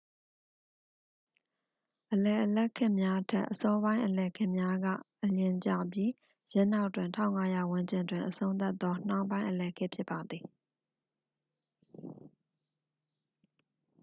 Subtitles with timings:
[2.11, 4.87] အလယ်အလတ်ခေတ်များထက် အစောပိုင်းအလယ်ခေတ်များက
[5.23, 6.11] အလျင်ကျပြီး
[6.53, 10.43] ယင်းနောက်တွင် 1500 ဝန်းကျင်တွင် အဆုံးသတ်သော နှောင်းပိုင်းအလယ်ခေတ် ဖြစ်ပါသည်